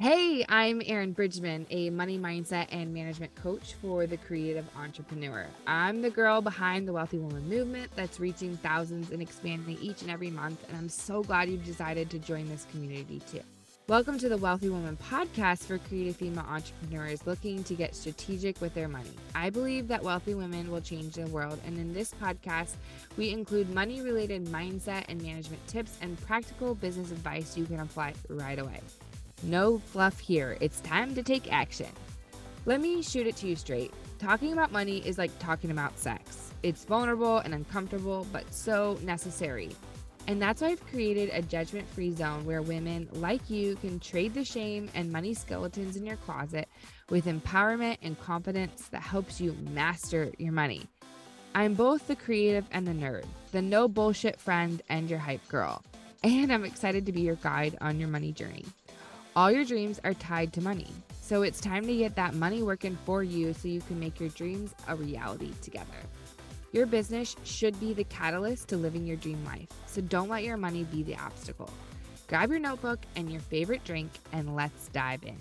[0.00, 5.46] Hey, I'm Erinn Bridgman, a money mindset and management coach for the creative entrepreneur.
[5.66, 10.10] I'm the girl behind the Wealthy Woman movement that's reaching thousands and expanding each and
[10.10, 13.42] every month, and I'm so glad you've decided to join this community too.
[13.88, 18.72] Welcome to the Wealthy Woman podcast for creative female entrepreneurs looking to get strategic with
[18.72, 19.12] their money.
[19.34, 22.76] I believe that wealthy women will change the world, and in this podcast,
[23.18, 28.14] we include money related mindset and management tips and practical business advice you can apply
[28.30, 28.80] right away.
[29.42, 30.56] No fluff here.
[30.60, 31.90] It's time to take action.
[32.66, 33.92] Let me shoot it to you straight.
[34.18, 36.52] Talking about money is like talking about sex.
[36.62, 39.70] It's vulnerable and uncomfortable, but so necessary.
[40.26, 44.34] And that's why I've created a judgment free zone where women like you can trade
[44.34, 46.68] the shame and money skeletons in your closet
[47.08, 50.82] with empowerment and confidence that helps you master your money.
[51.54, 55.82] I'm both the creative and the nerd, the no bullshit friend and your hype girl.
[56.22, 58.66] And I'm excited to be your guide on your money journey.
[59.40, 60.88] All your dreams are tied to money.
[61.22, 64.28] So it's time to get that money working for you so you can make your
[64.28, 65.96] dreams a reality together.
[66.72, 69.68] Your business should be the catalyst to living your dream life.
[69.86, 71.70] So don't let your money be the obstacle.
[72.28, 75.40] Grab your notebook and your favorite drink and let's dive in.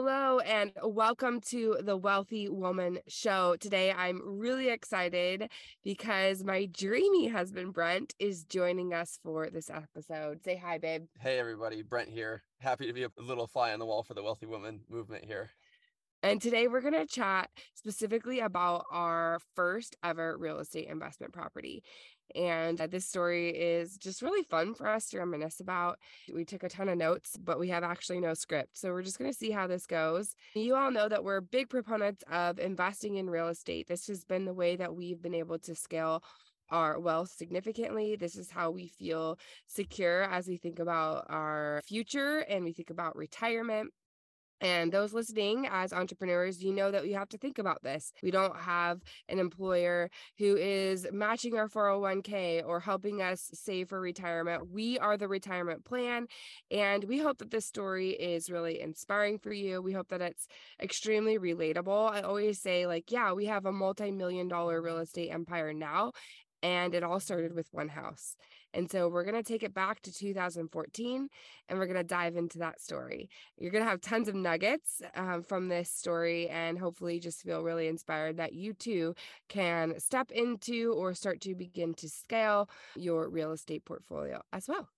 [0.00, 3.56] Hello, and welcome to the Wealthy Woman Show.
[3.58, 5.50] Today, I'm really excited
[5.82, 10.44] because my dreamy husband, Brent, is joining us for this episode.
[10.44, 11.06] Say hi, babe.
[11.18, 11.82] Hey, everybody.
[11.82, 12.44] Brent here.
[12.60, 15.50] Happy to be a little fly on the wall for the Wealthy Woman movement here.
[16.22, 21.82] And today we're going to chat specifically about our first ever real estate investment property.
[22.34, 25.98] And this story is just really fun for us to reminisce about.
[26.32, 28.78] We took a ton of notes, but we have actually no script.
[28.78, 30.34] So we're just going to see how this goes.
[30.54, 33.88] You all know that we're big proponents of investing in real estate.
[33.88, 36.22] This has been the way that we've been able to scale
[36.70, 38.14] our wealth significantly.
[38.14, 42.90] This is how we feel secure as we think about our future and we think
[42.90, 43.90] about retirement.
[44.60, 48.12] And those listening as entrepreneurs, you know that we have to think about this.
[48.22, 54.00] We don't have an employer who is matching our 401k or helping us save for
[54.00, 54.70] retirement.
[54.70, 56.26] We are the retirement plan.
[56.70, 59.80] And we hope that this story is really inspiring for you.
[59.80, 60.48] We hope that it's
[60.82, 62.10] extremely relatable.
[62.10, 66.12] I always say, like, yeah, we have a multi million dollar real estate empire now.
[66.62, 68.36] And it all started with one house.
[68.74, 71.28] And so we're going to take it back to 2014
[71.68, 73.28] and we're going to dive into that story.
[73.56, 77.62] You're going to have tons of nuggets um, from this story and hopefully just feel
[77.62, 79.14] really inspired that you too
[79.48, 84.88] can step into or start to begin to scale your real estate portfolio as well.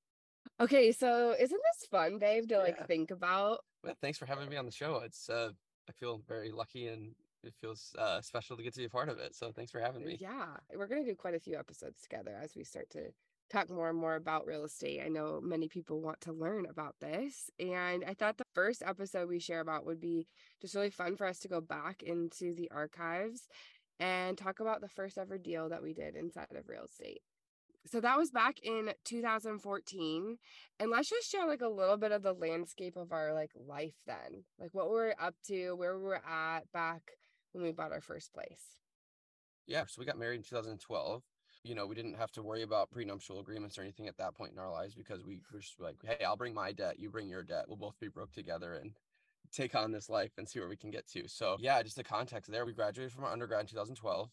[0.61, 2.87] Okay, so isn't this fun, babe, to like yeah.
[2.87, 3.61] think about?
[3.83, 5.01] Well, thanks for having me on the show.
[5.05, 5.51] It's uh
[5.89, 9.09] I feel very lucky and it feels uh, special to get to be a part
[9.09, 9.35] of it.
[9.35, 10.17] So thanks for having me.
[10.21, 13.11] Yeah, we're going to do quite a few episodes together as we start to
[13.51, 15.03] talk more and more about real estate.
[15.05, 17.51] I know many people want to learn about this.
[17.59, 20.29] And I thought the first episode we share about would be
[20.61, 23.49] just really fun for us to go back into the archives
[23.99, 27.21] and talk about the first ever deal that we did inside of real estate.
[27.87, 30.37] So that was back in 2014.
[30.79, 33.97] And let's just share like a little bit of the landscape of our like life
[34.07, 34.45] then.
[34.59, 37.03] Like what we're up to, where we were at back
[37.53, 38.81] when we bought our first place.
[39.67, 41.23] Yeah, so we got married in 2012
[41.63, 44.53] you know, we didn't have to worry about prenuptial agreements or anything at that point
[44.53, 47.29] in our lives because we were just like, hey, I'll bring my debt, you bring
[47.29, 47.65] your debt.
[47.69, 48.93] We'll both be broke together and
[49.53, 51.29] take on this life and see where we can get to.
[51.29, 52.65] So, yeah, just the context there.
[52.65, 54.31] We graduated from our undergrad in 2012.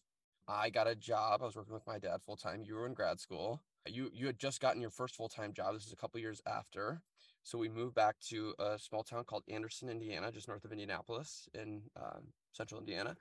[0.48, 1.42] I got a job.
[1.42, 2.62] I was working with my dad full time.
[2.64, 3.60] You were in grad school.
[3.86, 5.74] You you had just gotten your first full time job.
[5.74, 7.02] This is a couple years after.
[7.42, 11.48] So we moved back to a small town called Anderson, Indiana, just north of Indianapolis
[11.54, 13.16] in um, central Indiana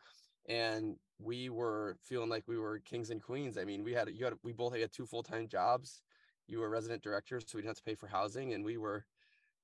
[0.47, 3.57] and we were feeling like we were kings and queens.
[3.57, 6.01] I mean, we had you had we both had two full time jobs.
[6.47, 9.05] You were resident director, so we didn't have to pay for housing, and we were,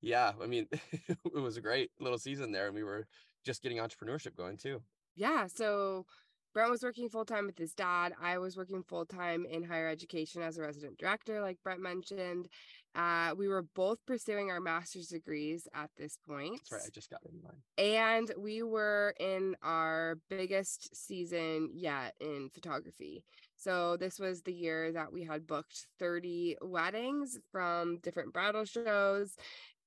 [0.02, 0.32] yeah.
[0.42, 3.06] I mean, it was a great little season there, and we were
[3.44, 4.82] just getting entrepreneurship going too.
[5.16, 5.46] Yeah.
[5.46, 6.06] So
[6.54, 8.14] Brent was working full time with his dad.
[8.22, 12.48] I was working full time in higher education as a resident director, like Brent mentioned.
[12.94, 16.60] Uh, we were both pursuing our master's degrees at this point.
[16.70, 16.82] That's right.
[16.86, 17.60] I just got in mine.
[17.76, 23.24] And we were in our biggest season yet in photography.
[23.56, 29.34] So this was the year that we had booked 30 weddings from different bridal shows.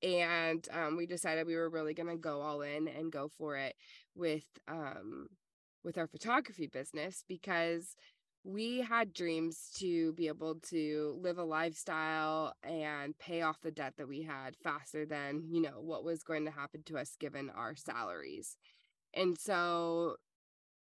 [0.03, 3.55] And um, we decided we were really going to go all in and go for
[3.55, 3.75] it
[4.15, 5.27] with um,
[5.87, 7.95] with our photography business because
[8.43, 13.93] we had dreams to be able to live a lifestyle and pay off the debt
[13.97, 17.49] that we had faster than you know what was going to happen to us given
[17.49, 18.57] our salaries
[19.13, 20.17] and so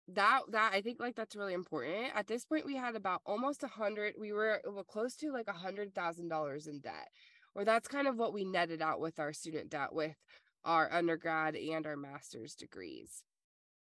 [0.09, 2.09] that that I think like that's really important.
[2.15, 4.15] At this point, we had about almost a hundred.
[4.19, 7.09] We were, we were close to like a hundred thousand dollars in debt,
[7.55, 10.17] or that's kind of what we netted out with our student debt with
[10.65, 13.23] our undergrad and our master's degrees.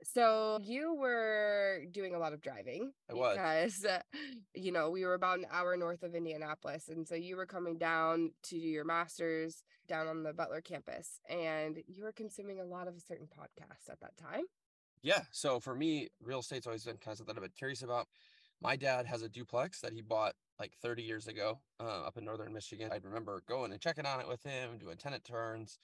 [0.03, 3.35] So you were doing a lot of driving I was.
[3.35, 3.99] because uh,
[4.53, 7.77] you know we were about an hour north of Indianapolis, and so you were coming
[7.77, 12.65] down to do your master's down on the Butler campus, and you were consuming a
[12.65, 14.43] lot of a certain podcast at that time.
[15.01, 15.21] Yeah.
[15.31, 18.07] So for me, real estate's always been kind of something I've been curious about.
[18.61, 22.23] My dad has a duplex that he bought like 30 years ago uh, up in
[22.23, 22.89] northern Michigan.
[22.91, 25.77] I remember going and checking on it with him, doing tenant turns,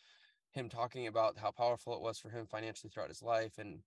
[0.52, 3.58] him talking about how powerful it was for him financially throughout his life.
[3.58, 3.80] And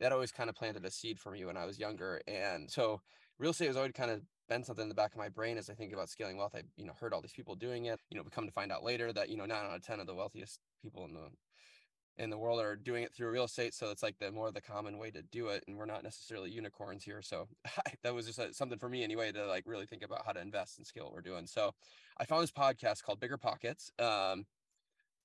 [0.00, 2.20] that always kind of planted a seed for me when I was younger.
[2.26, 3.00] And so
[3.38, 5.70] real estate has always kind of been something in the back of my brain as
[5.70, 6.54] I think about scaling wealth.
[6.54, 8.00] I, you know, heard all these people doing it.
[8.10, 10.00] You know, we come to find out later that, you know, nine out of 10
[10.00, 11.28] of the wealthiest people in the
[12.16, 13.74] in the world are doing it through real estate.
[13.74, 15.64] So it's like the more the common way to do it.
[15.66, 17.22] And we're not necessarily unicorns here.
[17.22, 17.48] So
[18.02, 20.40] that was just a, something for me anyway to like really think about how to
[20.40, 21.46] invest and scale what we're doing.
[21.46, 21.72] So
[22.18, 23.90] I found this podcast called Bigger Pockets.
[23.98, 24.46] Um,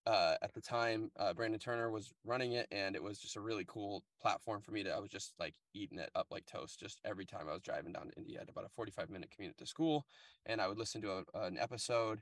[0.06, 3.42] uh, at the time, uh, Brandon Turner was running it, and it was just a
[3.42, 4.92] really cool platform for me to.
[4.92, 7.94] I was just like eating it up like toast, just every time I was driving
[7.94, 8.38] down to Indy.
[8.38, 10.06] About a forty-five minute commute to school,
[10.46, 12.22] and I would listen to a, an episode,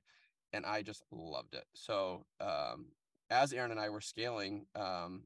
[0.54, 1.66] and I just loved it.
[1.74, 2.88] So um,
[3.30, 5.24] as Erinn and I were scaling um,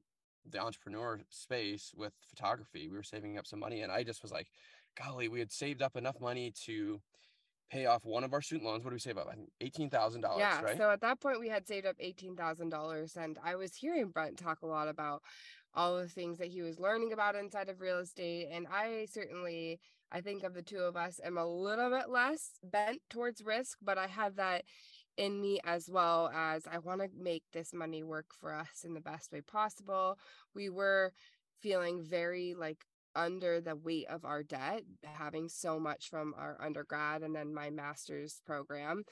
[0.49, 4.31] the entrepreneur space with photography, we were saving up some money, and I just was
[4.31, 4.47] like,
[5.01, 7.01] golly, we had saved up enough money to
[7.71, 8.83] pay off one of our student loans.
[8.83, 9.27] What do we save up?
[9.31, 10.39] I think eighteen thousand dollars.
[10.39, 10.61] Yeah.
[10.61, 10.77] right?
[10.77, 14.09] So at that point, we had saved up eighteen thousand dollars, and I was hearing
[14.09, 15.21] Brent talk a lot about
[15.73, 19.79] all the things that he was learning about inside of real estate, and I certainly,
[20.11, 23.77] I think of the two of us, am a little bit less bent towards risk,
[23.81, 24.63] but I have that
[25.17, 28.93] in me as well as I want to make this money work for us in
[28.93, 30.17] the best way possible.
[30.53, 31.13] We were
[31.61, 32.85] feeling very like
[33.15, 37.69] under the weight of our debt, having so much from our undergrad and then my
[37.69, 39.03] master's program.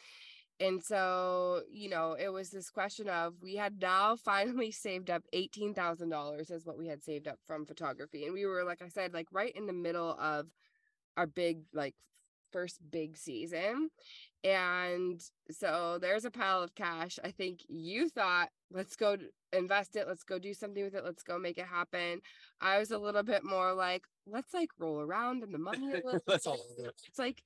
[0.61, 5.23] And so, you know, it was this question of we had now finally saved up
[5.33, 8.25] $18,000 is what we had saved up from photography.
[8.25, 10.47] And we were, like I said, like right in the middle of
[11.15, 11.95] our big, like
[12.51, 13.89] first big season.
[14.43, 15.21] And
[15.51, 17.19] so there's a pile of cash.
[17.23, 19.17] I think you thought, let's go
[19.51, 20.07] invest it.
[20.07, 21.03] Let's go do something with it.
[21.03, 22.21] Let's go make it happen.
[22.61, 25.95] I was a little bit more like, let's like roll around in the money a
[26.05, 26.47] little Let's bit.
[26.47, 27.01] all do it.
[27.07, 27.43] It's like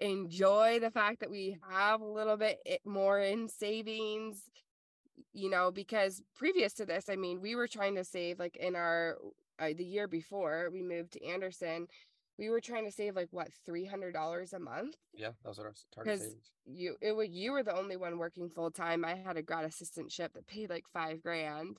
[0.00, 4.50] enjoy the fact that we have a little bit more in savings,
[5.32, 8.76] you know, because previous to this, I mean, we were trying to save like in
[8.76, 9.18] our
[9.58, 11.86] uh, the year before we moved to Anderson,
[12.40, 15.58] we were trying to save like what three hundred dollars a month Yeah, that was
[15.60, 16.50] our target savings.
[16.66, 19.04] you it was you were the only one working full time.
[19.04, 21.76] I had a grad assistantship that paid like five grand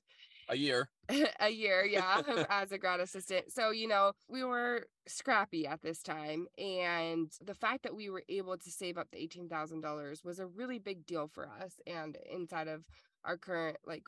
[0.50, 0.88] A year.
[1.40, 3.52] a year, yeah, as a grad assistant.
[3.52, 6.48] So, you know, we were scrappy at this time.
[6.58, 10.80] And the fact that we were able to save up the $18,000 was a really
[10.80, 11.74] big deal for us.
[11.88, 12.86] And inside of
[13.26, 14.04] our current like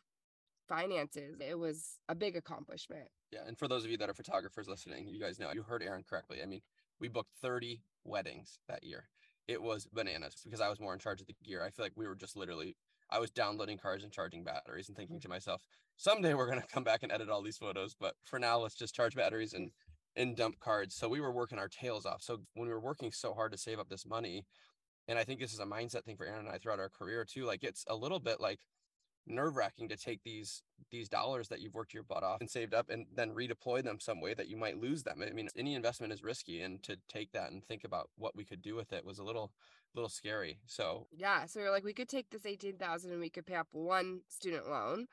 [0.68, 3.08] finances, it was a big accomplishment.
[3.32, 5.82] Yeah, and for those of you that are photographers listening, you guys know you heard
[5.82, 6.40] Erinn correctly.
[6.42, 6.62] I mean,
[7.00, 9.10] we booked 30 weddings that year.
[9.48, 11.64] It was bananas because I was more in charge of the gear.
[11.64, 12.76] I feel like we were just literally
[13.10, 15.34] I was downloading cars and charging batteries and thinking to mm-hmm.
[15.34, 15.62] myself,
[15.98, 18.96] someday we're gonna come back and edit all these photos, but for now let's just
[18.96, 19.72] charge batteries and
[20.16, 20.96] and dump cards.
[20.96, 22.22] So we were working our tails off.
[22.22, 24.46] So when we were working so hard to save up this money,
[25.08, 27.26] and I think this is a mindset thing for Erinn and I throughout our career
[27.26, 28.60] too, like it's a little bit like
[29.26, 32.74] nerve wracking to take these these dollars that you've worked your butt off and saved
[32.74, 35.24] up and then redeploy them some way that you might lose them.
[35.26, 38.46] I mean, any investment is risky, and to take that and think about what we
[38.46, 39.52] could do with it was a little
[39.96, 40.60] little scary.
[40.66, 41.46] So Yeah.
[41.46, 44.22] So we are like, we could take this 18,000 and we could pay off one
[44.28, 45.08] student loan.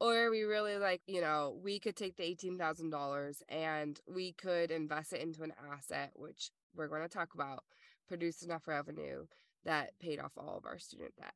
[0.00, 5.12] Or we really like, you know, we could take the $18,000 and we could invest
[5.12, 7.64] it into an asset, which we're going to talk about,
[8.08, 9.26] produce enough revenue
[9.66, 11.34] that paid off all of our student debt.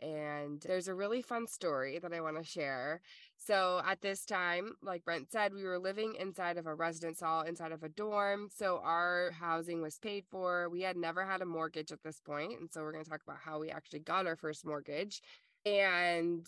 [0.00, 3.00] And there's a really fun story that I want to share.
[3.36, 7.42] So at this time, like Brent said, we were living inside of a residence hall,
[7.42, 8.48] inside of a dorm.
[8.54, 10.68] So our housing was paid for.
[10.68, 13.22] We had never had a mortgage at this point, And so we're going to talk
[13.26, 15.20] about how we actually got our first mortgage.
[15.66, 16.46] And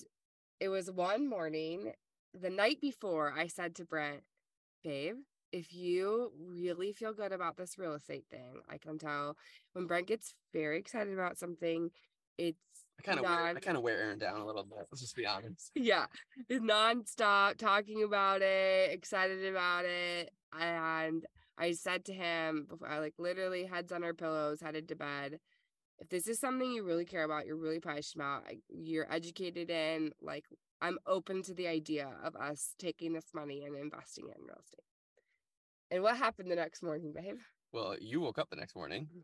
[0.61, 1.92] it was one morning,
[2.38, 4.23] the night before, I said to Brent,
[4.85, 5.16] babe,
[5.52, 9.37] if you really feel good about this real estate thing, I can tell
[9.73, 11.90] when Brent gets very excited about something,
[12.38, 12.59] it's
[13.00, 14.78] I kind of wear, I kind of wear Erinn down a little bit.
[14.90, 15.71] Let's just be honest.
[15.75, 16.07] yeah,
[16.50, 20.30] nonstop talking about it, excited about it.
[20.59, 21.25] And
[21.57, 25.38] I said to him before I like literally heads on our pillows, headed to bed.
[25.99, 30.12] If this is something you really care about, you're really passionate about, you're educated in,
[30.21, 30.45] like
[30.83, 34.59] I'm open to the idea of us taking this money and investing it in real
[34.62, 34.85] estate.
[35.90, 37.38] And what happened the next morning, babe?
[37.73, 39.21] Well, you woke up the next morning mm-hmm.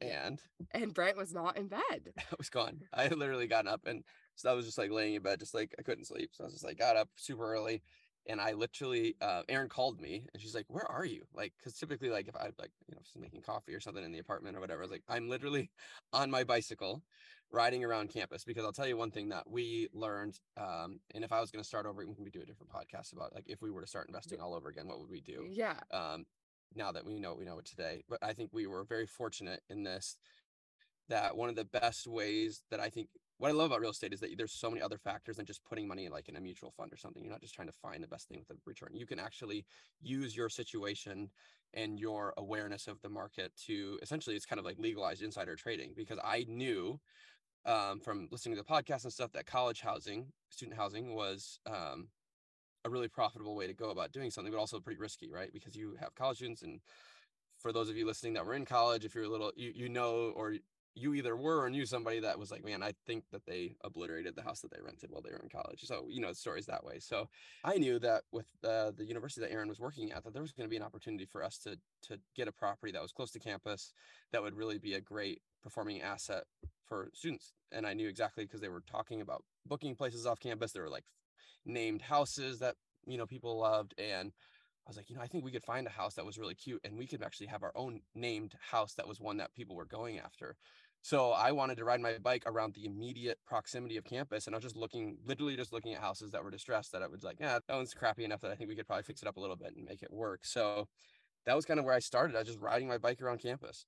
[0.00, 0.40] And
[0.72, 1.80] And Brent was not in bed.
[2.18, 2.80] I was gone.
[2.92, 5.54] I had literally gotten up and so I was just like laying in bed, just
[5.54, 6.30] like I couldn't sleep.
[6.32, 7.82] So I was just like got up super early
[8.26, 11.24] and I literally uh Erinn called me and she's like, Where are you?
[11.34, 14.12] Like, cause typically like if I like, you know, she's making coffee or something in
[14.12, 15.70] the apartment or whatever, I was like, I'm literally
[16.12, 17.02] on my bicycle
[17.50, 20.38] riding around campus because I'll tell you one thing that we learned.
[20.56, 23.34] Um, and if I was gonna start over, we can do a different podcast about
[23.34, 25.46] like if we were to start investing all over again, what would we do?
[25.50, 25.74] Yeah.
[25.90, 26.24] um,
[26.76, 28.02] now that we know what we know it today.
[28.08, 30.16] But I think we were very fortunate in this
[31.08, 34.12] that one of the best ways that I think what I love about real estate
[34.12, 36.70] is that there's so many other factors than just putting money like in a mutual
[36.70, 37.22] fund or something.
[37.24, 38.90] You're not just trying to find the best thing with a return.
[38.92, 39.66] You can actually
[40.00, 41.28] use your situation
[41.74, 45.92] and your awareness of the market to essentially it's kind of like legalized insider trading
[45.96, 47.00] because I knew
[47.66, 52.08] um, from listening to the podcast and stuff that college housing, student housing was um,
[52.84, 55.52] a really profitable way to go about doing something, but also pretty risky, right?
[55.52, 56.80] Because you have college students, and
[57.58, 59.88] for those of you listening that were in college, if you're a little, you you
[59.88, 60.54] know, or
[60.94, 64.36] you either were or knew somebody that was like, man, I think that they obliterated
[64.36, 65.80] the house that they rented while they were in college.
[65.84, 66.98] So you know, stories that way.
[66.98, 67.28] So
[67.64, 70.52] I knew that with uh, the university that Erinn was working at, that there was
[70.52, 73.30] going to be an opportunity for us to to get a property that was close
[73.32, 73.92] to campus,
[74.32, 76.44] that would really be a great performing asset
[76.84, 77.52] for students.
[77.70, 80.72] And I knew exactly because they were talking about booking places off campus.
[80.72, 81.04] There were like
[81.64, 84.32] named houses that you know people loved and
[84.86, 86.54] i was like you know i think we could find a house that was really
[86.54, 89.76] cute and we could actually have our own named house that was one that people
[89.76, 90.56] were going after
[91.02, 94.56] so i wanted to ride my bike around the immediate proximity of campus and i
[94.56, 97.36] was just looking literally just looking at houses that were distressed that i was like
[97.40, 99.40] yeah that one's crappy enough that i think we could probably fix it up a
[99.40, 100.88] little bit and make it work so
[101.46, 103.86] that was kind of where i started i was just riding my bike around campus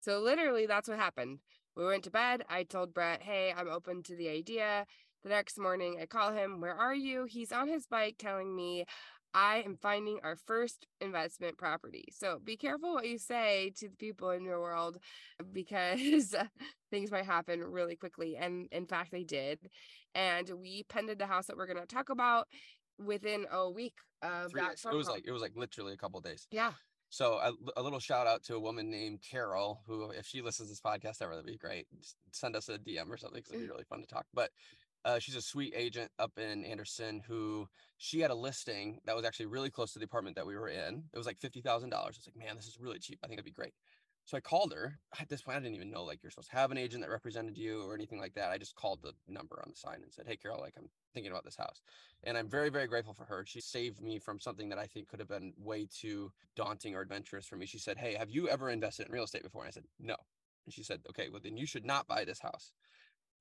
[0.00, 1.40] So literally that's what happened.
[1.76, 2.44] We went to bed.
[2.48, 4.86] I told Brent, hey, I'm open to the idea.
[5.26, 7.24] The next morning, I call him, where are you?
[7.28, 8.84] He's on his bike telling me,
[9.34, 12.04] I am finding our first investment property.
[12.12, 14.98] So be careful what you say to the people in your world
[15.52, 16.32] because
[16.92, 18.36] things might happen really quickly.
[18.36, 19.58] And in fact, they did.
[20.14, 22.46] And we pended the house that we're going to talk about
[23.04, 24.78] within a week of Three that.
[24.92, 25.16] it was call.
[25.16, 26.70] like it was like literally a couple days yeah.
[27.10, 30.68] So a, a little shout out to a woman named Carol, who, if she listens
[30.68, 31.86] to this podcast ever, that'd be great.
[32.00, 33.70] Just send us a DM or something because it'd be mm.
[33.70, 34.26] really fun to talk.
[34.34, 34.50] But
[35.06, 39.24] uh, she's a sweet agent up in Anderson who she had a listing that was
[39.24, 41.04] actually really close to the apartment that we were in.
[41.14, 42.16] It was like fifty thousand dollars.
[42.16, 43.20] I was like, man, this is really cheap.
[43.22, 43.72] I think it'd be great.
[44.24, 44.98] So I called her.
[45.20, 47.10] At this point, I didn't even know like you're supposed to have an agent that
[47.10, 48.50] represented you or anything like that.
[48.50, 51.30] I just called the number on the sign and said, "Hey, Carol, like I'm thinking
[51.30, 51.80] about this house,"
[52.24, 53.44] and I'm very, very grateful for her.
[53.46, 57.02] She saved me from something that I think could have been way too daunting or
[57.02, 57.66] adventurous for me.
[57.66, 60.16] She said, "Hey, have you ever invested in real estate before?" And I said, "No."
[60.64, 62.72] And she said, "Okay, well then you should not buy this house."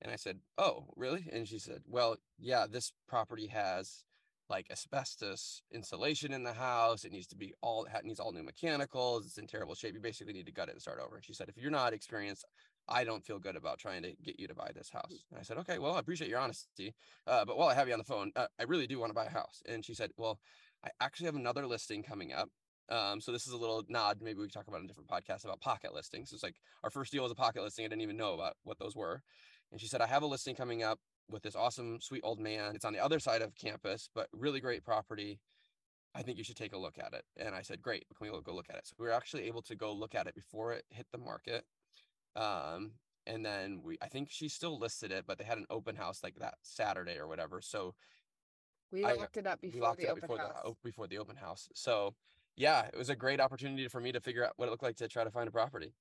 [0.02, 4.04] And I said, "Oh, really?" And she said, "Well, yeah, this property has."
[4.50, 7.04] like asbestos insulation in the house.
[7.04, 9.26] It needs to be all it needs all new mechanicals.
[9.26, 9.94] It's in terrible shape.
[9.94, 11.16] You basically need to gut it and start over.
[11.16, 12.46] And she said, if you're not experienced,
[12.88, 15.26] I don't feel good about trying to get you to buy this house.
[15.32, 16.94] And I said, okay, well, I appreciate your honesty.
[17.26, 19.16] Uh, but while I have you on the phone, uh, I really do want to
[19.16, 19.64] buy a house.
[19.68, 20.40] And she said, well,
[20.86, 22.50] I actually have another listing coming up.
[22.88, 24.20] Um, so this is a little nod.
[24.22, 26.32] Maybe we can talk about a different podcast about pocket listings.
[26.32, 27.86] It's like our first deal was a pocket listing.
[27.86, 29.24] I didn't even know about what those were.
[29.72, 32.76] And she said, I have a listing coming up with this awesome, sweet old man.
[32.76, 35.40] It's on the other side of campus, but really great property.
[36.14, 37.24] I think you should take a look at it.
[37.36, 38.88] And I said, great, can we go look at it?
[38.88, 41.66] So we were actually able to go look at it before it hit the market.
[42.36, 42.92] Um,
[43.28, 46.22] and then we, I think she still listed it, but they had an open house
[46.24, 47.60] like that Saturday or whatever.
[47.60, 47.96] So
[48.92, 50.62] We I- locked it up we before locked the it up open before house.
[50.64, 51.68] the before the open house.
[51.74, 52.14] So
[52.56, 54.96] yeah, it was a great opportunity for me to figure out what it looked like
[54.98, 55.94] to try to find a property.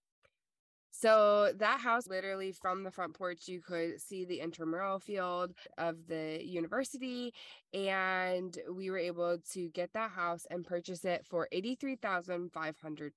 [0.97, 6.07] So that house, literally from the front porch, you could see the intramural field of
[6.07, 7.35] the university.
[7.73, 13.11] And we were able to get that house and purchase it for $83,500,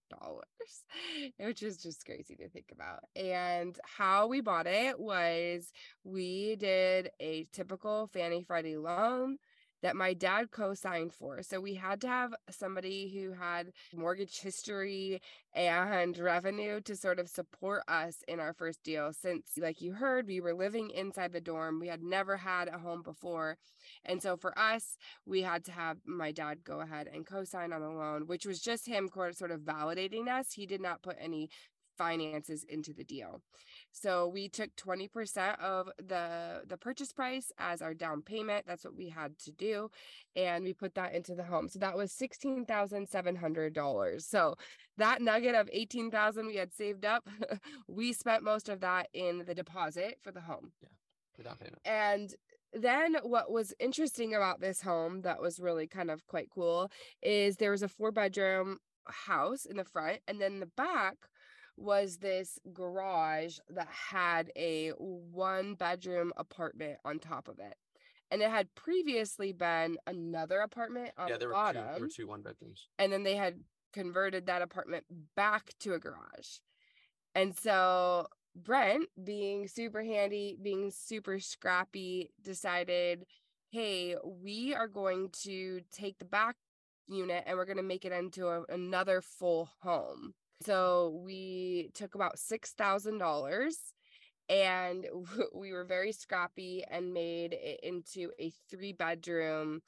[1.40, 3.02] which is just crazy to think about.
[3.16, 5.72] And how we bought it was
[6.04, 9.38] we did a typical Fannie Freddie loan
[9.82, 11.44] that my dad co-signed for.
[11.44, 15.22] So we had to have somebody who had mortgage history
[15.54, 20.28] and revenue to sort of support us in our first deal since like you heard
[20.28, 21.80] we were living inside the dorm.
[21.80, 23.58] We had never had a home before.
[24.06, 27.82] And so for us we had to have my dad go ahead and co-sign on
[27.82, 30.54] the loan which was just him sort of validating us.
[30.54, 31.50] He did not put any
[31.98, 33.42] finances into the deal
[33.92, 38.96] so we took 20% of the the purchase price as our down payment that's what
[38.96, 39.90] we had to do
[40.36, 44.56] and we put that into the home so that was $16700 so
[44.98, 47.28] that nugget of 18,000 we had saved up,
[47.88, 50.72] we spent most of that in the deposit for the home.
[50.82, 50.90] Yeah.
[51.38, 51.80] The down payment.
[51.86, 52.34] And
[52.74, 56.92] then what was interesting about this home that was really kind of quite cool
[57.22, 61.16] is there was a four bedroom house in the front, and then the back
[61.78, 67.76] was this garage that had a one bedroom apartment on top of it.
[68.30, 71.84] And it had previously been another apartment on yeah, the there were bottom.
[71.84, 71.92] two.
[71.92, 72.88] There were two one bedrooms.
[73.00, 73.62] and then they had
[73.94, 75.06] converted that apartment
[75.36, 76.60] back to a garage.
[77.34, 83.26] And so Brent, being super handy, being super scrappy, decided,
[83.72, 86.56] hey, we are going to take the back
[87.08, 90.34] unit and we're going to make it into a, another full home.
[90.66, 93.74] So we took about $6,000
[94.50, 95.06] and
[95.54, 99.82] we were very scrappy and made it into a three bedroom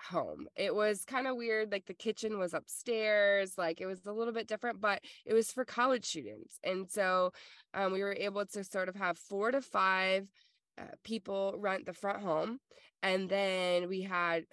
[0.00, 0.46] home.
[0.56, 1.72] It was kind of weird.
[1.72, 5.50] Like the kitchen was upstairs, like it was a little bit different, but it was
[5.50, 6.58] for college students.
[6.62, 7.32] And so
[7.74, 10.30] um, we were able to sort of have four to five
[10.78, 12.60] uh, people rent the front home.
[13.02, 14.44] And then we had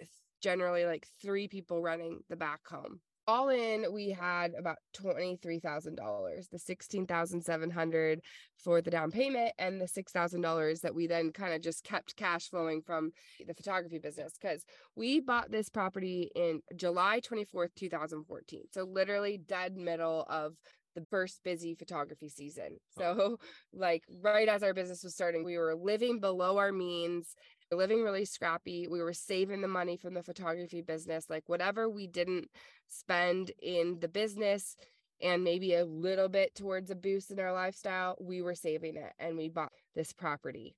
[0.42, 6.58] generally like three people running the back home all in we had about $23,000 the
[6.58, 8.20] 16,700
[8.56, 12.48] for the down payment and the $6,000 that we then kind of just kept cash
[12.48, 13.10] flowing from
[13.46, 14.64] the photography business cuz
[14.94, 20.56] we bought this property in July 24th 2014 so literally dead middle of
[20.96, 22.78] the first busy photography season.
[22.98, 23.38] So,
[23.72, 27.36] like, right as our business was starting, we were living below our means,
[27.70, 28.88] living really scrappy.
[28.88, 32.48] We were saving the money from the photography business, like, whatever we didn't
[32.88, 34.74] spend in the business
[35.20, 39.12] and maybe a little bit towards a boost in our lifestyle, we were saving it
[39.18, 40.74] and we bought this property.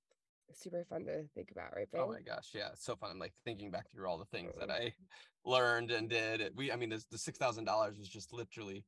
[0.53, 1.89] Super fun to think about, right?
[1.95, 3.11] Oh my gosh, yeah, it's so fun.
[3.11, 4.73] I'm like thinking back through all the things that Mm.
[4.73, 4.93] I
[5.45, 6.57] learned and did.
[6.57, 8.85] We, I mean, this, the six thousand dollars was just literally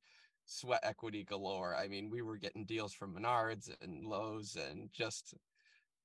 [0.51, 1.77] sweat equity galore.
[1.77, 5.35] I mean, we were getting deals from Menards and Lowe's and just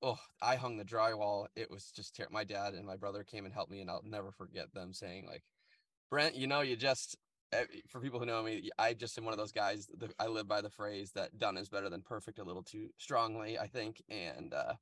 [0.02, 1.46] oh, I hung the drywall.
[1.56, 4.02] It was just ter- my dad and my brother came and helped me, and I'll
[4.04, 5.42] never forget them saying like,
[6.10, 7.16] Brent, you know, you just
[7.52, 9.88] eh, for people who know me, I just am one of those guys.
[9.98, 12.88] That I live by the phrase that done is better than perfect a little too
[12.98, 14.02] strongly, I think.
[14.08, 14.74] And uh,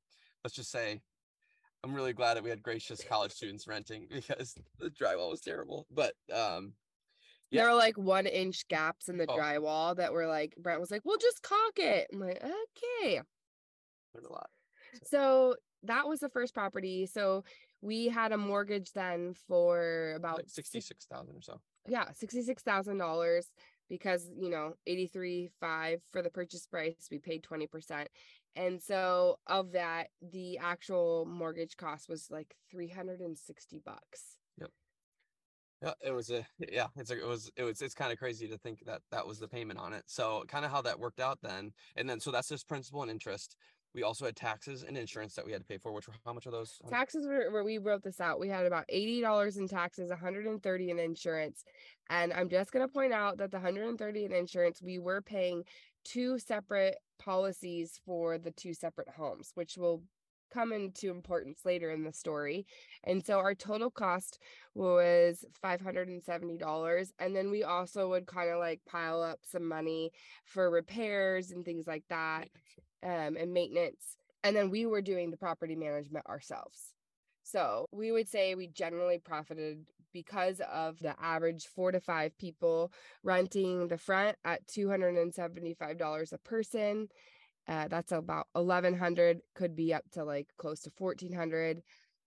[0.43, 1.01] let's just say
[1.83, 5.85] I'm really glad that we had gracious college students renting because the drywall was terrible.
[5.91, 6.73] But um,
[7.51, 7.61] yeah.
[7.63, 9.37] There were like one inch gaps in the Oh.
[9.37, 12.07] drywall that were like, Brent was like, well, just caulk it.
[12.13, 13.21] I'm like, okay.
[14.13, 14.49] learned a lot.
[15.03, 17.05] So that was the first property.
[17.05, 17.43] So
[17.81, 21.59] we had a mortgage then for about Like six- sixty-six thousand or so.
[21.87, 23.47] yeah, sixty-six thousand dollars
[23.89, 28.09] because you know, eighty-three five for the purchase price, we paid twenty percent.
[28.55, 34.37] And so of that, the actual mortgage cost was like three hundred and sixty bucks.
[35.81, 38.47] Yeah, it was a yeah, it's a, it was it was it's kind of crazy
[38.47, 40.03] to think that that was the payment on it.
[40.07, 43.11] So kind of how that worked out then, and then so that's just principal and
[43.11, 43.57] interest.
[43.93, 45.91] We also had taxes and insurance that we had to pay for.
[45.91, 46.79] Which were how much are those?
[46.89, 48.39] Taxes were where we wrote this out.
[48.39, 51.63] We had about eighty dollars in taxes, one hundred and thirty in insurance,
[52.09, 55.21] and I'm just gonna point out that the hundred and thirty in insurance, we were
[55.21, 55.63] paying
[56.03, 60.03] two separate policies for the two separate homes, which will
[60.51, 62.65] come into importance later in the story.
[63.03, 64.39] And so our total cost
[64.73, 67.11] was $570.
[67.19, 70.11] And then we also would kind of like pile up some money
[70.45, 72.49] for repairs and things like that
[73.03, 74.17] um, and maintenance.
[74.43, 76.93] And then we were doing the property management ourselves.
[77.43, 82.91] So we would say we generally profited because of the average four to five people
[83.21, 87.09] renting the front at $275 a person.
[87.67, 91.81] Uh, that's about 1100 could be up to like close to 1400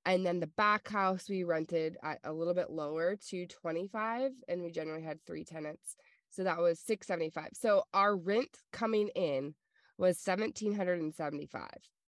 [0.04, 4.62] and then the back house we rented at a little bit lower to 25 and
[4.62, 5.96] we generally had three tenants.
[6.30, 9.54] So that was 675 so our rent coming in
[9.96, 11.68] was 1775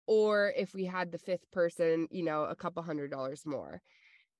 [0.06, 3.80] or if we had the fifth person you know a couple hundred dollars more.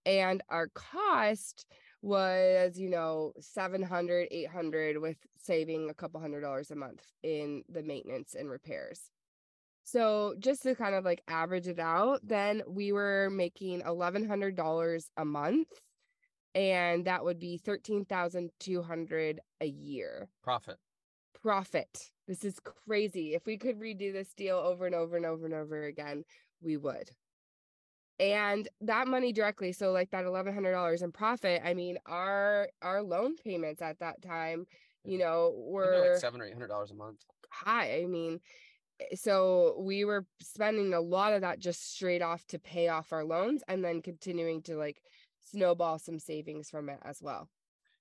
[0.05, 1.67] And our cost
[2.03, 7.83] was you know 700 800 with saving a couple hundred dollars a month in the
[7.83, 9.11] maintenance and repairs.
[9.85, 15.25] So just to kind of like average it out then we were making $1100 a
[15.25, 15.69] month
[16.55, 20.29] and that would be 13200 a year.
[20.43, 20.77] Profit.
[21.43, 22.11] profit.
[22.27, 23.35] This is crazy.
[23.35, 26.25] If we could redo this deal over and over and over and over again
[26.61, 27.11] we would
[28.19, 33.37] and that money directly so like that $1100 in profit i mean our our loan
[33.37, 34.67] payments at that time
[35.05, 37.19] you know I think they're were like seven or eight hundred dollars a month.
[37.51, 38.41] high i mean
[39.01, 43.13] eh, so we were spending a lot of that just straight off to pay off
[43.13, 45.03] our loans and then continuing to like
[45.53, 47.49] snowball some savings from it as well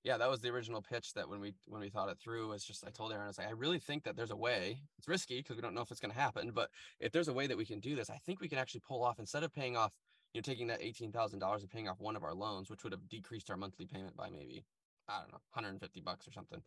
[0.06, 1.14] Yeah, that was the original pitch.
[1.14, 3.38] That when we when we thought it through was just I told Erinn I was
[3.38, 4.78] like I really think that there's a way.
[4.98, 7.32] It's risky because we don't know if it's going to happen, but if there's a
[7.32, 9.52] way that we can do this, I think we can actually pull off instead of
[9.52, 9.94] paying off,
[10.32, 12.84] you know, taking that eighteen thousand dollars and paying off one of our loans, which
[12.84, 14.64] would have decreased our monthly payment by maybe
[15.08, 16.62] I don't know, 150 bucks or something.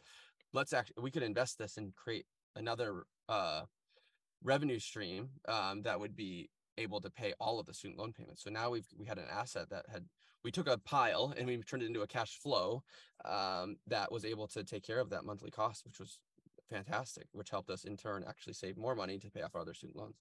[0.51, 2.25] Let's actually we could invest this and create
[2.57, 3.61] another uh
[4.43, 8.43] revenue stream um that would be able to pay all of the student loan payments.
[8.43, 10.03] So now we've we had an asset that had
[10.43, 12.83] we took a pile and we turned it into a cash flow
[13.25, 16.19] um, that was able to take care of that monthly cost, which was
[16.69, 19.73] fantastic, which helped us in turn actually save more money to pay off our other
[19.73, 20.15] student loans.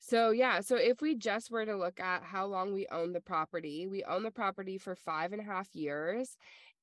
[0.00, 3.20] So yeah, so if we just were to look at how long we own the
[3.20, 6.36] property, we own the property for five and a half years,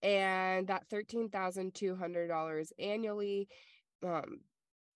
[0.03, 3.47] and that thirteen thousand two hundred dollars annually,
[4.03, 4.41] um,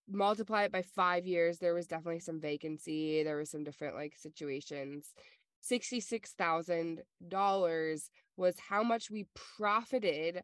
[0.06, 1.58] multiply it by five years.
[1.58, 3.22] There was definitely some vacancy.
[3.22, 5.14] There was some different like situations.
[5.60, 10.42] Sixty-six thousand dollars was how much we profited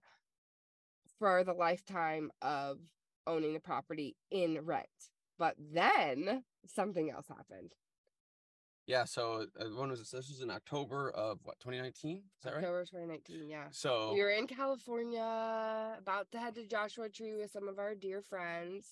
[1.18, 2.78] for the lifetime of
[3.26, 4.86] owning the property in rent.
[5.38, 7.72] But then something else happened.
[8.86, 9.04] Yeah.
[9.04, 10.10] So uh, when was this?
[10.10, 12.18] This was in October of what 2019?
[12.18, 12.58] Is that right?
[12.58, 13.64] October 2019, yeah.
[13.72, 17.94] So We were in California, about to head to Joshua Tree with some of our
[17.94, 18.86] dear friends.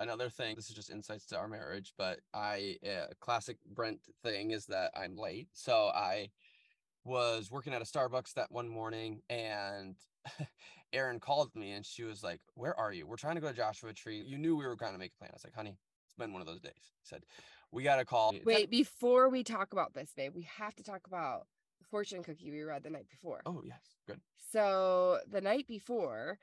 [0.00, 4.52] Another thing this is just insights to our marriage but i uh, classic brent thing
[4.52, 6.28] is that i'm late so i
[7.04, 9.96] was working at a starbucks that one morning and
[10.94, 13.06] erinn called me and she was like where are you?
[13.06, 14.22] We're trying to go to joshua tree.
[14.24, 15.30] You knew we were going to make a plan.
[15.32, 16.72] I was like honey it's been one of those days.
[16.76, 17.22] I said
[17.72, 21.06] we got to call Wait, before we talk about this, babe, we have to talk
[21.06, 21.46] about
[21.80, 23.42] the fortune cookie we read the night before.
[23.46, 23.80] oh yes.
[24.06, 24.20] Good.
[24.52, 26.38] So the night before,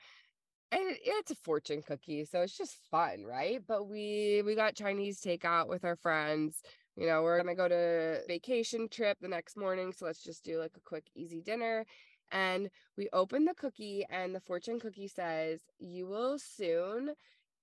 [0.71, 3.61] and it's a fortune cookie, so it's just fun, right?
[3.67, 6.61] But we we got Chinese takeout with our friends.
[6.95, 10.59] You know, we're gonna go to vacation trip the next morning, so let's just do
[10.59, 11.85] like a quick easy dinner.
[12.31, 17.15] And we open the cookie, and the fortune cookie says, "You will soon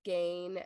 [0.03, 0.63] gain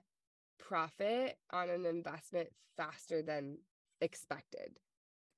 [0.60, 3.60] profit on an investment faster than
[4.02, 4.80] expected."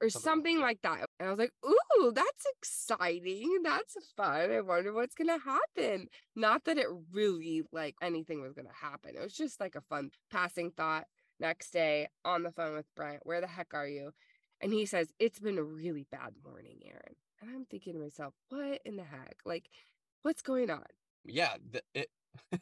[0.01, 1.09] Or Something like that.
[1.19, 3.59] And I was like, ooh, that's exciting.
[3.63, 4.51] That's fun.
[4.51, 6.07] I wonder what's going to happen.
[6.35, 9.15] Not that it really like anything was going to happen.
[9.15, 11.05] It was just like a fun passing thought.
[11.41, 14.11] Next day on the phone with Brent, where the heck are you?
[14.61, 17.15] And he says, it's been a really bad morning, Erinn.
[17.41, 19.37] And I'm thinking to myself, what in the heck?
[19.45, 19.69] Like,
[20.21, 20.83] what's going on?
[21.25, 22.09] yeah the, it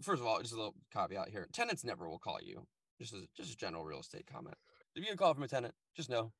[0.00, 2.66] first of all just a little caveat here tenants never will call you
[3.00, 4.56] just as just a general real estate comment
[4.94, 6.32] if you get a call from a tenant just know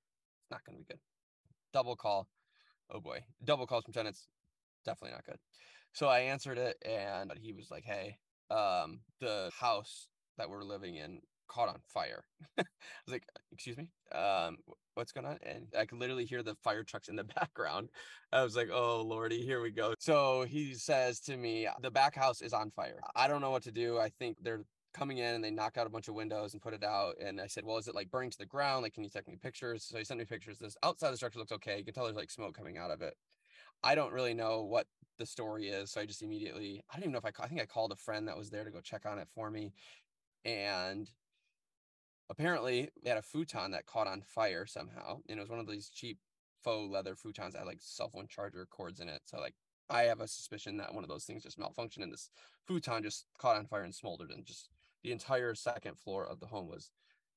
[0.42, 1.00] it's not going to be good.
[1.72, 2.28] Double call.
[2.90, 3.20] Oh boy.
[3.44, 4.28] Double calls from tenants
[4.84, 5.38] definitely not good.
[5.92, 8.18] So i answered it and he was like hey
[8.50, 12.24] um the house that we're living in caught on fire.
[12.58, 12.64] I
[13.06, 13.88] was like excuse me?
[14.12, 14.58] Um
[14.94, 15.38] what's going on?
[15.42, 17.90] And i could literally hear the fire trucks in the background.
[18.32, 19.94] I was like, oh lordy, here we go.
[19.98, 23.00] So he says to me, the back house is on fire.
[23.14, 23.98] I don't know what to do.
[23.98, 26.74] I think they're coming in and they knock out a bunch of windows and put
[26.74, 27.14] it out.
[27.20, 28.82] And I said, well, is it like burning to the ground?
[28.82, 29.84] Like, can you take me pictures?
[29.84, 30.58] So he sent me pictures.
[30.58, 31.78] This outside the structure looks okay.
[31.78, 33.14] You can tell there's like smoke coming out of it.
[33.82, 34.86] I don't really know what
[35.18, 35.90] the story is.
[35.90, 37.96] So I just immediately, I don't even know if I, I think I called a
[37.96, 39.72] friend that was there to go check on it for me.
[40.44, 41.10] And
[42.30, 45.18] apparently they had a futon that caught on fire somehow.
[45.28, 46.18] And it was one of these cheap
[46.62, 49.20] faux leather futons that had like cell phone charger cords in it.
[49.24, 49.54] So like
[49.90, 52.30] I have a suspicion that one of those things just malfunctioned and this
[52.66, 54.68] futon just caught on fire and smoldered and just
[55.02, 56.90] the entire second floor of the home was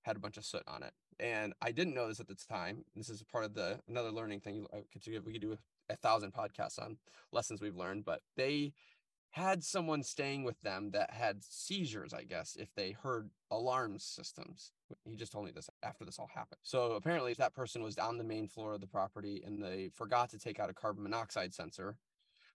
[0.04, 0.94] had a bunch of soot on it.
[1.20, 2.86] And I didn't know this at the time.
[2.96, 4.66] This is part of the another learning thing.
[4.74, 5.58] I could we could do
[5.90, 6.98] a thousand podcasts on
[7.32, 8.74] lessons we've learned, but they
[9.32, 14.72] had someone staying with them that had seizures, I guess, if they heard alarm systems.
[15.04, 16.60] He just told me this after this all happened.
[16.64, 20.30] So apparently, that person was on the main floor of the property and they forgot
[20.30, 21.98] to take out a carbon monoxide sensor,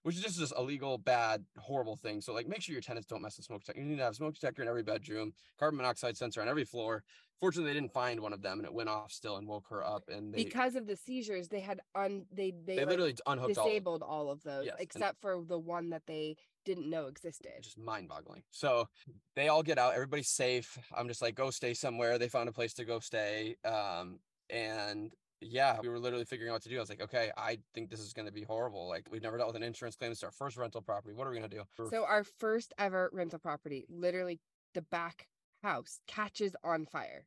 [0.03, 2.21] which is just this illegal, bad, horrible thing.
[2.21, 3.81] So, like, make sure your tenants don't mess with smoke detector.
[3.81, 7.03] You need to have smoke detector in every bedroom, carbon monoxide sensor on every floor.
[7.39, 9.83] Fortunately, they didn't find one of them and it went off still and woke her
[9.83, 10.03] up.
[10.09, 13.57] And they, because of the seizures, they had un they they, they like, literally unhooked
[13.57, 16.35] all of disabled all of those Yes, and- except for the one that they
[16.65, 17.51] didn't know existed.
[17.63, 18.43] just mind boggling.
[18.51, 18.87] So
[19.35, 20.77] they all get out, everybody's safe.
[20.95, 22.19] I'm just like, go stay somewhere.
[22.19, 23.55] They found a place to go stay.
[23.65, 24.19] Um,
[24.51, 25.11] and
[25.41, 26.77] yeah, we were literally figuring out what to do.
[26.77, 28.87] I was like, okay, I think this is going to be horrible.
[28.87, 30.11] Like, we've never dealt with an insurance claim.
[30.11, 31.13] It's our first rental property.
[31.13, 31.87] What are we going to do?
[31.89, 34.39] So our first ever rental property, literally
[34.73, 35.27] the back
[35.63, 37.25] house catches on fire.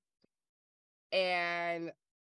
[1.13, 1.91] And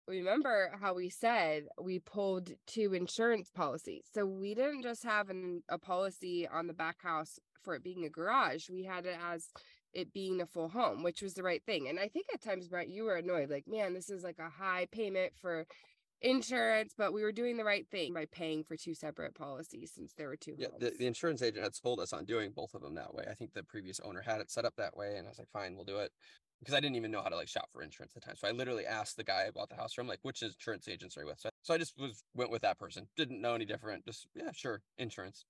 [0.08, 4.06] remember how we said we pulled two insurance policies.
[4.14, 8.06] So we didn't just have an, a policy on the back house for it being
[8.06, 8.70] a garage.
[8.70, 9.50] We had it as
[9.96, 11.88] it being a full home, which was the right thing.
[11.88, 14.50] And I think at times, Brent, you were annoyed, like, man, this is like a
[14.50, 15.66] high payment for
[16.22, 20.14] insurance, but we were doing the right thing by paying for two separate policies since
[20.14, 22.82] there were two yeah, the, the insurance agent had told us on doing both of
[22.82, 23.26] them that way.
[23.30, 25.16] I think the previous owner had it set up that way.
[25.18, 26.12] And I was like, fine, we'll do it.
[26.60, 28.36] because I didn't even know how to like shop for insurance at the time.
[28.38, 31.22] So I literally asked the guy about the house from like, which insurance agents are
[31.22, 31.40] you with?
[31.40, 33.08] So, so I just was went with that person.
[33.18, 34.06] Didn't know any different.
[34.06, 35.46] Just yeah, sure, insurance.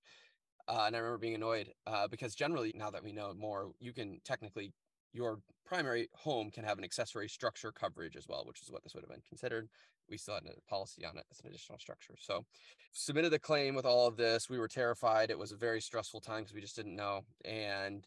[0.67, 3.93] Uh, and I remember being annoyed uh, because generally now that we know more, you
[3.93, 4.71] can technically
[5.13, 8.93] your primary home can have an accessory structure coverage as well, which is what this
[8.93, 9.69] would have been considered.
[10.09, 12.15] We still had a policy on it as an additional structure.
[12.19, 12.45] So
[12.91, 14.49] submitted the claim with all of this.
[14.49, 15.31] We were terrified.
[15.31, 17.21] It was a very stressful time because we just didn't know.
[17.43, 18.05] And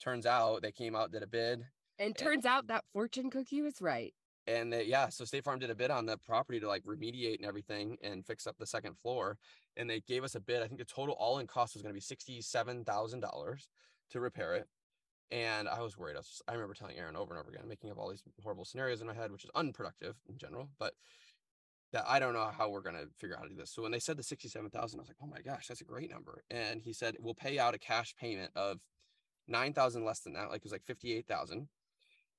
[0.00, 1.64] turns out they came out, did a bid.
[1.98, 4.14] And turns out that fortune cookie was right.
[4.46, 7.36] And they, yeah, so State Farm did a bid on the property to like remediate
[7.36, 9.38] and everything and fix up the second floor.
[9.76, 10.62] And they gave us a bid.
[10.62, 13.66] I think the total all in cost was going to be $67,000
[14.10, 14.68] to repair it
[15.32, 16.14] and I was worried.
[16.14, 18.66] I, was, I remember telling Erinn over and over again, making up all these horrible
[18.66, 20.68] scenarios in my head, which is unproductive in general.
[20.78, 20.92] But
[21.92, 23.70] that I don't know how we're gonna figure out how to do this.
[23.70, 25.84] So when they said the sixty-seven thousand, I was like, oh my gosh, that's a
[25.84, 26.44] great number.
[26.50, 28.78] And he said we'll pay out a cash payment of
[29.48, 31.68] nine thousand less than that, like it was like fifty-eight thousand.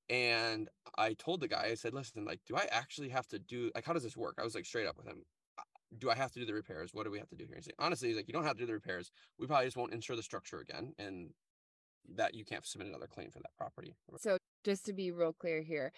[0.10, 3.72] And I told the guy, I said, listen, like, do I actually have to do
[3.74, 4.36] like how does this work?
[4.40, 5.24] I was like straight up with him.
[5.58, 5.64] Uh,
[5.98, 6.92] do I have to do the repairs?
[6.94, 7.56] What do we have to do here?
[7.56, 9.12] He said, honestly, he's like, you don't have to do the repairs.
[9.40, 10.94] We probably just won't insure the structure again.
[10.98, 11.30] And
[12.16, 13.96] that you can't submit another claim for that property.
[14.18, 15.92] So just to be real clear here,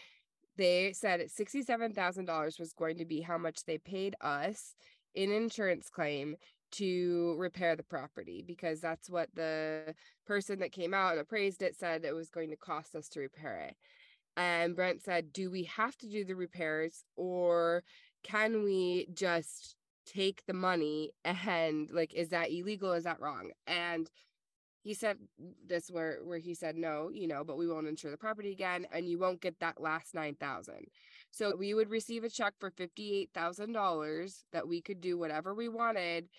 [0.58, 4.76] they said $67,000 was going to be how much they paid us
[5.14, 6.36] in insurance claim
[6.78, 11.76] to repair the property because that's what the person that came out and appraised it
[11.76, 13.76] said it was going to cost us to repair it.
[14.38, 17.84] And Brent said, Do we have to do the repairs or
[18.24, 22.94] can we just take the money and like, is that illegal?
[22.94, 23.52] Is that wrong?
[23.68, 24.10] And
[24.86, 25.18] he said
[25.66, 28.86] this where where he said no you know but we won't insure the property again
[28.92, 30.76] and you won't get that last 9000
[31.32, 36.30] so we would receive a check for $58000 that we could do whatever we wanted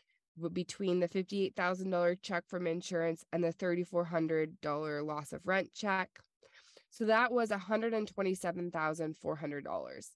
[0.54, 6.19] between the $58,000 check from insurance and the $3,400 loss of rent check.
[6.91, 10.10] So that was $127,400.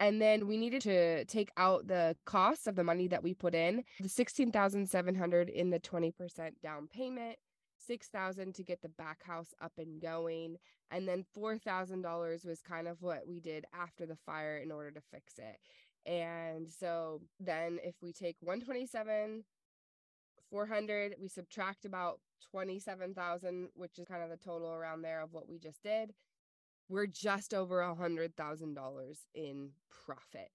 [0.00, 3.54] And then we needed to take out the cost of the money that we put
[3.54, 7.36] in, the 16,700 in the 20% down payment,
[7.78, 10.56] 6,000 to get the back house up and going,
[10.90, 15.00] and then $4,000 was kind of what we did after the fire in order to
[15.12, 15.60] fix it.
[16.10, 19.44] And so then if we take 127
[20.50, 22.18] 400, we subtract about
[22.50, 26.14] 27,000, which is kind of the total around there of what we just did
[26.88, 29.70] we're just over a hundred thousand dollars in
[30.06, 30.50] profit.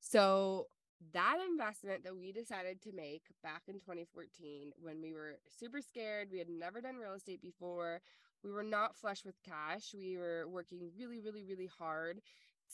[0.00, 0.68] So
[1.12, 6.28] that investment that we decided to make back in 2014 when we were super scared,
[6.32, 8.00] we had never done real estate before,
[8.42, 9.94] we were not flush with cash.
[9.96, 12.20] We were working really, really, really hard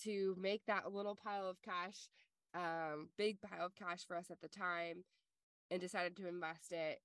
[0.04, 2.08] to make that little pile of cash,
[2.54, 5.04] um, big pile of cash for us at the time,
[5.70, 7.00] and decided to invest it.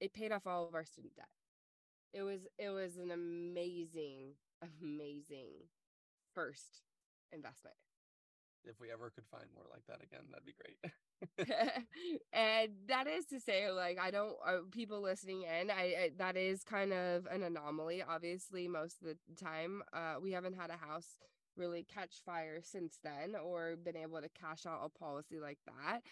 [0.00, 1.28] It paid off all of our student debt.
[2.12, 5.68] It was it was an amazing amazing
[6.34, 6.82] first
[7.32, 7.76] investment.
[8.64, 10.92] If we ever could find more like that again, that'd be great.
[12.32, 16.36] and that is to say like i don't uh, people listening in I, I, that
[16.36, 20.76] is kind of an anomaly obviously most of the time uh we haven't had a
[20.76, 21.18] house
[21.56, 26.02] really catch fire since then or been able to cash out a policy like that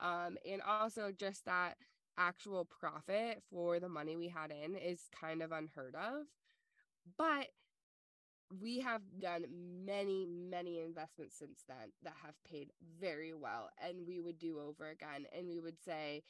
[0.00, 1.76] um and also just that
[2.18, 6.26] actual profit for the money we had in is kind of unheard of
[7.16, 7.48] but
[8.60, 9.44] we have done
[9.84, 13.70] many, many investments since then that have paid very well.
[13.82, 15.26] And we would do over again.
[15.36, 16.22] And we would say,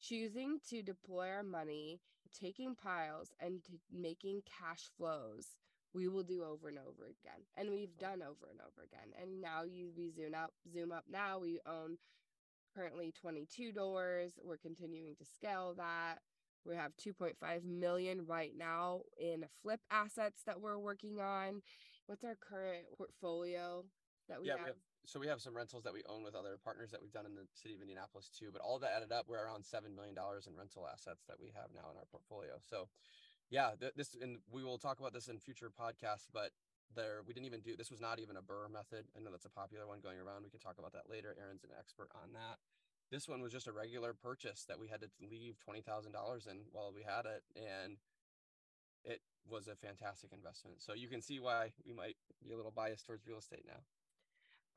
[0.00, 2.00] choosing to deploy our money,
[2.38, 5.56] taking piles and to making cash flows,
[5.94, 7.44] we will do over and over again.
[7.56, 9.12] And we've done over and over again.
[9.20, 11.38] And now you we zoom up, zoom up now.
[11.38, 11.98] We own
[12.74, 14.32] currently 22 doors.
[14.42, 16.16] We're continuing to scale that.
[16.64, 21.62] We have 2.5 million right now in flip assets that we're working on.
[22.06, 23.84] What's our current portfolio
[24.28, 24.60] that we yeah, have?
[24.60, 24.76] we have
[25.08, 27.34] so we have some rentals that we own with other partners that we've done in
[27.34, 28.50] the city of Indianapolis too.
[28.52, 31.48] But all that added up, we're around seven million dollars in rental assets that we
[31.56, 32.60] have now in our portfolio.
[32.60, 32.88] So,
[33.48, 36.28] yeah, th- this and we will talk about this in future podcasts.
[36.30, 36.50] But
[36.94, 39.06] there, we didn't even do this was not even a BRRRR method.
[39.16, 40.44] I know that's a popular one going around.
[40.44, 41.36] We can talk about that later.
[41.40, 42.58] Erinn's an expert on that.
[43.10, 46.46] This one was just a regular purchase that we had to leave twenty thousand dollars
[46.50, 47.96] in while we had it, and
[49.04, 50.82] it was a fantastic investment.
[50.82, 53.80] So you can see why we might be a little biased towards real estate now.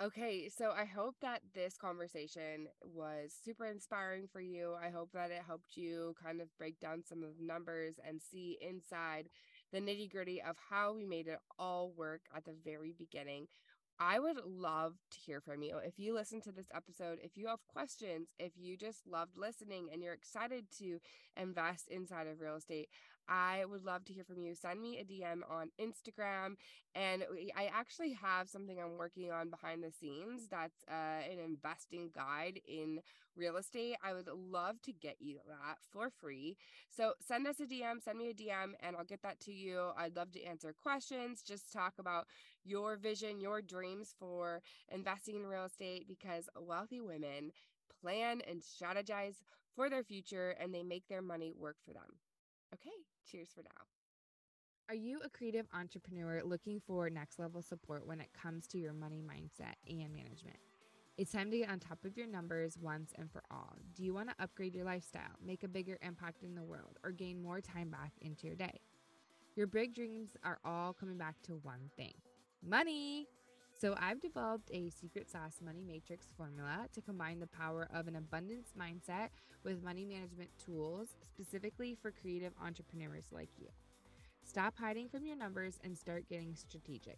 [0.01, 4.73] Okay, so I hope that this conversation was super inspiring for you.
[4.81, 8.19] I hope that it helped you kind of break down some of the numbers and
[8.19, 9.29] see inside
[9.71, 13.47] the nitty gritty of how we made it all work at the very beginning.
[13.99, 15.77] I would love to hear from you.
[15.77, 19.89] If you listen to this episode, if you have questions, if you just loved listening
[19.93, 20.99] and you're excited to
[21.37, 22.89] invest inside of real estate,
[23.27, 24.55] I would love to hear from you.
[24.55, 26.55] Send me a DM on Instagram.
[26.93, 27.23] And
[27.55, 32.59] I actually have something I'm working on behind the scenes that's uh, an investing guide
[32.67, 32.99] in
[33.35, 33.95] real estate.
[34.03, 36.57] I would love to get you that for free.
[36.89, 39.91] So send us a DM, send me a DM, and I'll get that to you.
[39.97, 42.27] I'd love to answer questions, just talk about
[42.63, 47.51] your vision, your dreams for investing in real estate because wealthy women
[48.01, 49.35] plan and strategize
[49.75, 52.17] for their future and they make their money work for them.
[52.73, 52.95] Okay,
[53.29, 53.85] cheers for now.
[54.89, 58.93] Are you a creative entrepreneur looking for next level support when it comes to your
[58.93, 60.57] money mindset and management?
[61.17, 63.77] It's time to get on top of your numbers once and for all.
[63.95, 67.11] Do you want to upgrade your lifestyle, make a bigger impact in the world, or
[67.11, 68.79] gain more time back into your day?
[69.55, 72.13] Your big dreams are all coming back to one thing
[72.63, 73.27] money.
[73.81, 78.15] So, I've developed a secret sauce money matrix formula to combine the power of an
[78.15, 79.29] abundance mindset
[79.63, 83.69] with money management tools specifically for creative entrepreneurs like you.
[84.43, 87.17] Stop hiding from your numbers and start getting strategic.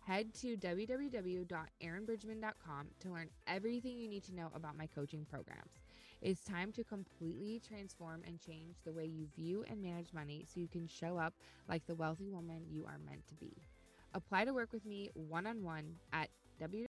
[0.00, 5.80] Head to www.erinnbridgman.com to learn everything you need to know about my coaching programs.
[6.20, 10.60] It's time to completely transform and change the way you view and manage money so
[10.60, 11.32] you can show up
[11.66, 13.56] like the wealthy woman you are meant to be.
[14.14, 16.93] Apply to work with me one on one at www